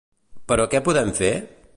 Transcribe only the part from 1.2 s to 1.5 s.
fer?